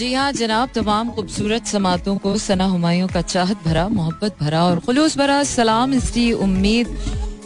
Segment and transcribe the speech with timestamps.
[0.00, 4.78] जी हाँ जनाब, तमाम खूबसूरत समातों को सना हमायों का चाहत भरा, मोहब्बत भरा और
[4.80, 6.94] खुलूस भरा सलाम इसकी उम्मीद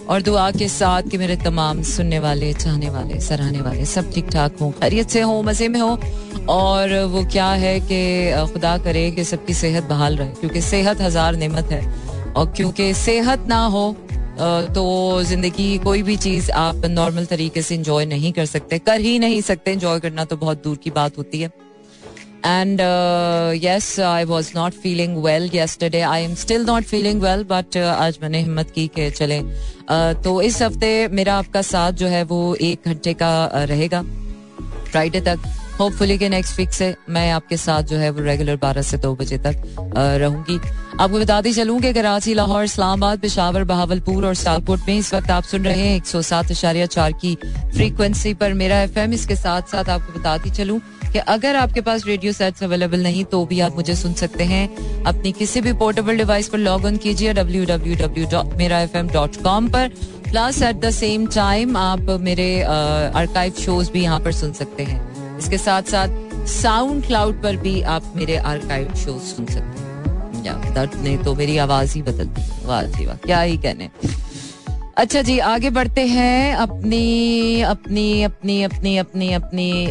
[0.08, 4.28] और दुआ के साथ कि मेरे तमाम सुनने वाले, चाहने वाले, सराहने वाले सब ठीक
[4.30, 5.96] ठाक हों, खैरियत से हों, मज़े में हों
[6.48, 11.36] और वो क्या है कि खुदा करे कि सबकी सेहत बहाल रहे, क्योंकि सेहत हज़ार
[11.36, 11.82] नेमत है
[12.32, 13.84] और क्योंकि सेहत ना हो
[14.38, 19.18] तो ज़िंदगी कोई भी चीज़ आप नॉर्मल तरीके से इंजॉय नहीं कर सकते, कर ही
[19.18, 21.50] नहीं सकते इंजॉय करना तो बहुत दूर की बात होती है।
[22.46, 22.80] And
[23.64, 28.18] yes I was not feeling well yesterday I am still not feeling well but आज
[28.22, 32.54] मैंने हिम्मत की कि चले। uh, तो इस हफ़्ते मेरा आपका साथ जो है वो
[32.54, 34.02] एक घंटे का uh, रहेगा।
[34.90, 35.38] फ्राइडे तक।
[35.78, 39.14] होपफुली के नेक्स्ट वीक से मैं आपके साथ जो है वो रेगुलर बारह से दो
[39.16, 39.62] बजे तक
[39.96, 40.58] रहूँगी।
[41.00, 45.44] आपको बताते चलूँ कि कराची, लाहौर, इस्लामाबाद, पिशावर, बहावलपुर और सालकोट में इस वक्त आप
[45.44, 49.36] सुन रहे हैं एक सौ सात इशारिया चार की फ्रीक्वेंसी पर मेरा एफ़ एम इसके
[49.36, 50.80] साथ साथ आपको बताती चलूँ
[51.12, 55.04] कि अगर आपके पास रेडियो सेट्स अवेलेबल नहीं तो भी आप मुझे सुन सकते हैं।
[55.04, 58.96] अपनी किसी भी पोर्टेबल डिवाइस पर लॉग इन कीजिए W W W dot Mera FM
[58.96, 59.88] dot dot com पर।
[60.24, 65.13] Plus at the same time आप मेरे आर्काइव शोज़ भी यहाँ पर सुन सकते हैं।
[65.44, 66.08] इसके साथ साथ
[66.48, 71.56] साउंड क्लाउड पर भी आप मेरे आर्काइव शो सुन सकते हैं। दर्द ने तो मेरी
[71.58, 73.90] आवाज़ ही बदल दी। वाह वाह, क्या ही कहने।
[74.96, 79.86] अच्छा जी, आगे बढ़ते हैं अपनी अपनी अपनी अपनी अपनी अपनी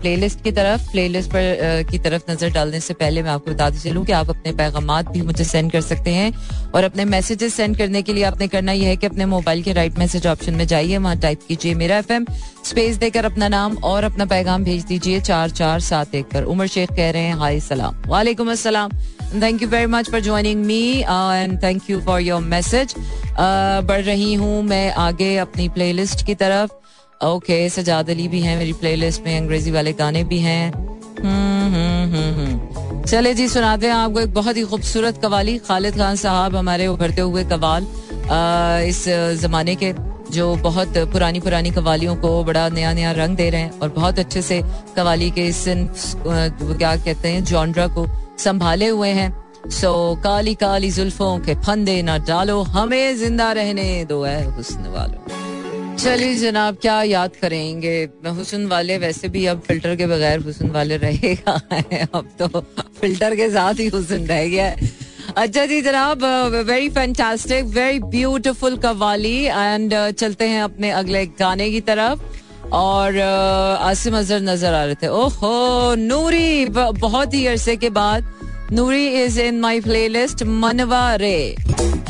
[0.00, 4.04] प्लेलिस्ट की तरफ़। प्लेलिस्ट पर की तरफ़ नज़र डालने से पहले मैं आपको बताती चलूँ
[4.06, 6.32] कि आप अपने पैगाम भी मुझे सेंड कर सकते हैं
[6.74, 9.72] और अपने मैसेजेस सेंड करने के लिए आपने करना यह है कि अपने मोबाइल के
[9.72, 12.26] राइट मैसेज ऑप्शन में जाइए, वहाँ टाइप कीजिए मेरा एफएम
[12.64, 16.66] स्पेस देकर अपना नाम और अपना पैगाम भेज दीजिए चार चार सात एक पर। उमर
[16.68, 18.98] शेख कह रहे हैं हाई सलाम। वालेकुम Aslam
[19.42, 22.94] thank you very much for joining me and thank you for your message
[23.38, 28.72] बढ़ रही हूँ मैं आगे अपनी प्लेलिस्ट की तरफ़। ओके सजाद अली भी हैं मेरी
[28.72, 34.20] प्लेलिस्ट में अंग्रेज़ी वाले गाने भी हैं। हम्म, हम्म, हम्म, चले जी सुनाते हैं आपको
[34.20, 37.86] एक बहुत ही खूबसूरत कवाली खालिद खान साहब हमारे उभरते हुए कवाल।
[38.88, 39.04] इस
[39.42, 39.92] जमाने के
[40.30, 44.18] जो बहुत पुरानी पुरानी कवालियों को बड़ा नया नया रंग दे रहे हैं और बहुत
[44.18, 44.62] अच्छे से
[44.96, 48.06] कवाली के इस क्या कहते हैं जॉनरा को
[48.38, 49.30] संभाले हुए हैं।
[49.66, 55.96] सो काली काली जुल्फों के फंदे ना डालो, हमें ज़िंदा रहने दो है हुस्न वालों।
[55.96, 58.08] चलिए जनाब, क्या याद करेंगे?
[58.26, 61.52] हुसन वाले वैसे भी अब फ़िल्टर के बगैर हुसन वाले रहेगा।
[62.14, 62.60] अब तो
[63.00, 64.90] फ़िल्टर के साथ ही हुसन रह गया है।
[65.36, 66.24] अच्छा जी जनाब
[66.68, 72.20] very fantastic very beautiful qawwali and चलते हैं अपने अगले गाने की तरफ़।
[72.72, 78.24] और आसिम अजहर नज़र आ रहे थे। ओहो, नूरी बहुत ही अरसे के बाद
[78.72, 81.38] Noori is in my play list मनवा रे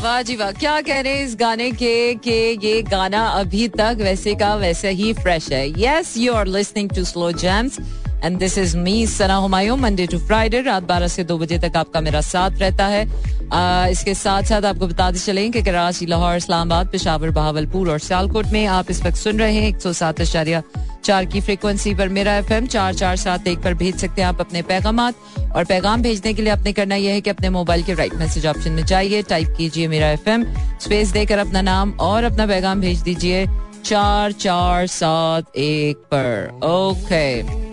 [0.01, 1.93] वाह जी वाह क्या कह रहे हैं इस गाने के
[2.23, 2.31] कि
[2.63, 7.03] ये गाना अभी तक वैसे का वैसे ही फ्रेश है yes you are listening to
[7.05, 7.79] slow jams
[8.23, 11.77] and this is me Sana Humayun Monday to Friday रात बारह से दो बजे तक
[11.77, 13.07] आपका मेरा साथ रहता है।
[13.53, 18.45] आ, इसके साथ साथ आपको बताते चलें कि कराची लाहौर इस्लामाबाद पिशावर बहावलपुर और सियालकोट
[18.45, 20.63] में आप इस वक्त सुन रहे हैं एक सौ सात आशार्य
[21.03, 24.27] चार की फ्रिक्वेंसी पर मेरा एफ़ एम चार चार सात एक पर भेज सकते हैं
[24.27, 27.83] आप अपने पैगाम और पैगाम भेजने के लिए आपने करना यह है कि अपने मोबाइल
[27.83, 30.45] के राइट मैसेज ऑप्शन में जाइए टाइप कीजिए मेरा एफ़ एम
[30.81, 33.45] स्पेस देकर अपना नाम और अपना पैगाम भेज दीजिए
[33.85, 37.68] चार चार सात एक पर। ओके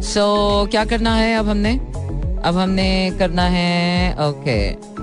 [0.00, 1.72] सो so, क्या करना है अब हमने?
[2.44, 5.00] अब हमने करना है ओके okay.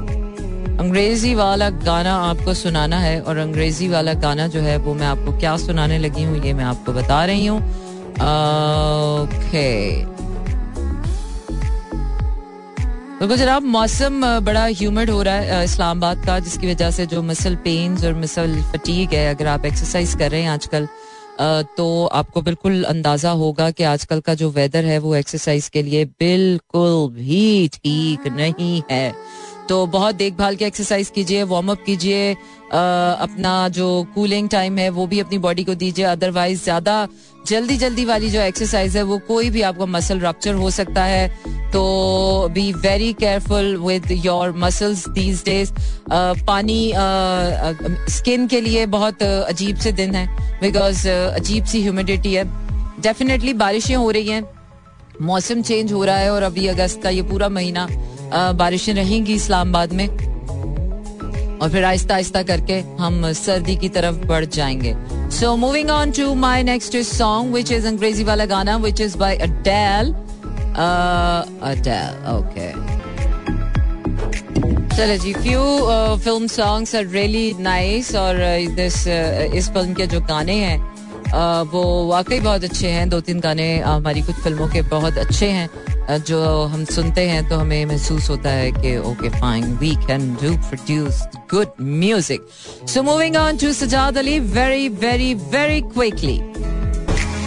[0.80, 5.38] अंग्रेज़ी वाला गाना आपको सुनाना है और अंग्रेज़ी वाला गाना जो है वो मैं आपको
[5.40, 7.60] क्या सुनाने लगी हूँ ये मैं आपको बता रही हूँ।
[8.20, 9.68] ओके
[13.20, 17.56] तो जनाब मौसम बड़ा ह्यूमिड हो रहा है इस्लामाबाद का जिसकी वजह से जो मसल
[17.56, 20.88] पेन्स और मसल फटीक है अगर आप एक्सरसाइज कर रहे हैं आजकल
[21.40, 26.06] तो आपको बिल्कुल अंदाज़ा होगा कि आजकल का जो वेदर है वो एक्सरसाइज के लिए
[26.06, 29.14] बिल्कुल भी ठीक नहीं है।
[29.70, 35.08] तो बहुत देखभाल के एक्सरसाइज कीजिए वार्म अप कीजिए अपना जो कूलिंग टाइम है, वो
[35.08, 37.08] भी अपनी बॉडी को दीजिए। अदरवाइज़ ज़्यादा
[37.48, 41.28] जल्दी जल्दी वाली जो एक्सरसाइज है, वो कोई भी आपका मसल रप्चर हो सकता है।
[41.72, 45.72] तो be very careful with your muscles these days
[46.46, 46.92] पानी
[48.12, 50.28] स्किन के लिए बहुत अजीब से दिन है
[50.62, 52.44] बिकॉज़ अजीब सी ह्यूमिडिटी है।
[53.02, 54.44] डेफिनेटली बारिशें हो रही हैं,
[55.22, 57.88] मौसम चेंज हो रहा है, और अभी अगस्त का ये पूरा महीना।
[58.34, 60.08] बारिशें रहेंगी इस्लामाबाद में।
[61.58, 64.96] और फिर आहिस्ता आहिस्ता करके हम सर्दी की तरफ़ बढ़ जाएँगे।
[65.38, 69.36] So moving on to my next song which is अंग्रेज़ी वाला गाना which is by
[69.38, 70.14] Adele
[71.72, 72.70] Adele okay
[74.96, 75.62] चलो जी few
[76.18, 78.38] film songs are really nice और
[78.76, 80.80] दिस इस फ़िल्म के जो गाने हैं
[81.72, 85.70] वो वाकई बहुत अच्छे हैं। दो तीन गाने हमारी कुछ फ़िल्मों के बहुत अच्छे हैं।
[86.10, 90.56] जो हम सुनते हैं तो हमें महसूस होता है कि okay fine we can do
[90.70, 91.22] produce
[91.52, 92.48] good music
[92.90, 96.40] so moving on to Sajjad Ali very very very quickly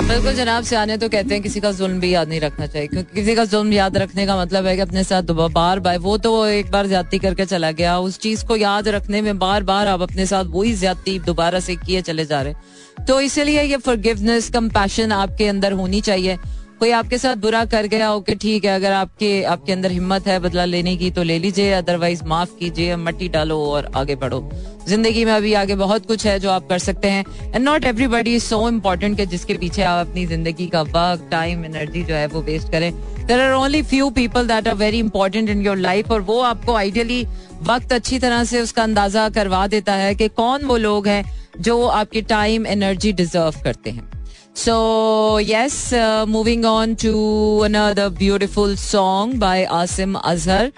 [0.01, 2.89] बिल्कुल जनाब से आने तो कहते हैं किसी का जुल्म भी याद नहीं रखना चाहिए,
[2.89, 6.17] क्योंकि किसी का जुल्म याद रखने का मतलब है कि अपने साथ बार बार वो
[6.19, 9.89] तो एक बार ज़्यादा करके चला गया, उस चीज़ को याद रखने में बार बार
[9.89, 14.49] आप अपने साथ वही ज़्यादा दोबारा से किए चले जा रहे तो इसलिए ये फॉरगिवनेस
[14.51, 16.39] कंपैशन आपके अंदर होनी चाहिए।
[16.81, 20.39] कोई आपके साथ बुरा कर गया ओके ठीक है, अगर आपके आपके अंदर हिम्मत है
[20.41, 24.41] बदला लेने की तो ले लीजिए अदरवाइज़ माफ़ कीजिए मट्टी डालो और आगे बढ़ो।
[24.89, 27.25] ज़िंदगी में अभी आगे बहुत कुछ है जो आप कर सकते हैं।
[27.55, 31.65] And not everybody is so important कि जिसके पीछे आप अपनी ज़िंदगी का वक्त टाइम
[31.65, 32.93] एनर्जी जो है वो वेस्ट करें।
[33.27, 36.75] There are only few people that are very important in your life और वो आपको
[36.75, 37.25] आइडियली
[37.65, 41.25] वक्त अच्छी तरह से उसका अंदाज़ा करवा देता है कि कौन वो लोग हैं
[41.61, 44.20] जो आपकी टाइम एनर्जी डिजर्व करते हैं।
[44.55, 50.71] So, yes, uh, moving on to another beautiful song by Asim Azhar.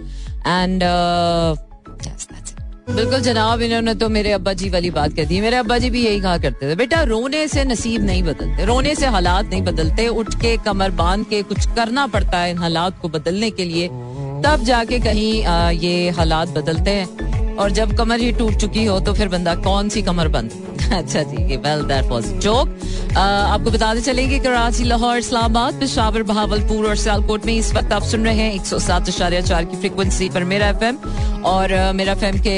[0.45, 1.57] And uh,
[2.05, 2.59] yes, that's it.
[2.91, 6.05] बिल्कुल जनाब इन्होंने तो मेरे अब्बा जी वाली बात कर दी मेरे अब्बा जी भी
[6.05, 10.07] यही कहा करते थे बेटा रोने से नसीब नहीं बदलते रोने से हालात नहीं बदलते
[10.09, 13.89] उठ के कमर बाँध के कुछ करना पड़ता है इन हालात को बदलने के लिए
[14.45, 18.99] तब जाके कहीं आ, ये हालात बदलते हैं और जब कमर ही टूट चुकी हो
[19.07, 22.69] तो फिर बंदा कौन सी कमर बंद अच्छा जी वेल दैट वाज जोक
[23.17, 28.25] आपको बताते चलेंगे कराची, लाहौर, इस्लामाबाद, पिशावर, बहावलपुर और सियालकोट में इस वक्त आप सुन
[28.25, 30.97] रहे हैं एक सौ सात इशारिया चार की फ्रिक्वेंसी पर मेरा एफएम
[31.45, 32.57] और मेरा एफएम के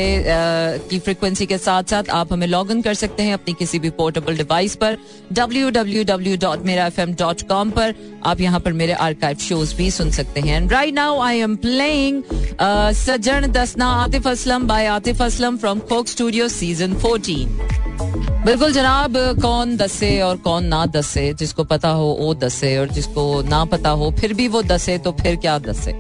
[0.88, 3.91] की फ्रिक्वेंसी के साथ साथ आप हमें लॉग इन कर सकते हैं अपनी किसी भी
[3.99, 4.99] पोर्टेबल डिवाइस पर
[5.32, 7.94] W W W dot Mera FM dot dot com पर.
[8.26, 10.56] आप यहाँ पर मेरे आर्काइव शोज़ भी सुन सकते हैं.
[10.56, 12.23] And right now I am playing
[12.97, 17.59] सज्जन दसना Atif Aslam by Atif Aslam from Coke Studio season fourteen
[18.00, 19.12] बिल्कुल जनाब,
[19.43, 23.91] कौन दसे और कौन ना दसे, जिसको पता हो वो दसे और जिसको ना पता
[23.91, 25.93] हो फिर भी वो दसे तो फिर क्या दसे?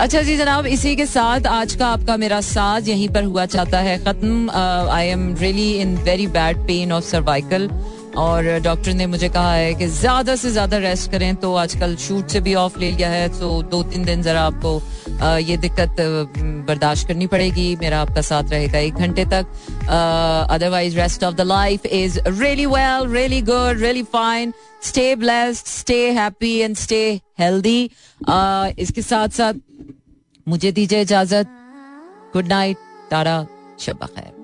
[0.00, 3.78] अच्छा जी जनाब, इसी के साथ आज का आपका मेरा साज यहीं पर हुआ चाहता
[3.78, 7.68] है खत्म। I am really in very bad pain of cervical
[8.16, 12.28] और डॉक्टर ने मुझे कहा है कि ज़्यादा से ज़्यादा रेस्ट करें। तो आजकल शूट
[12.28, 14.80] से भी ऑफ़ ले लिया है तो दो तीन दिन जरा आपको
[15.40, 15.96] ये दिक्कत
[16.68, 19.46] बर्दाश्त करनी पड़ेगी। मेरा आपका साथ रहेगा एक घंटे तक।
[20.50, 24.52] Otherwise rest of the life is really well really good really fine
[24.82, 27.02] stay blessed stay happy and stay
[27.40, 27.82] healthy
[28.78, 29.54] इसके साथ साथ
[30.46, 31.56] मुझे दीजिए इजाज़त।
[32.32, 32.76] गुड नाइट
[33.10, 33.44] तारा
[33.80, 34.39] शब खैर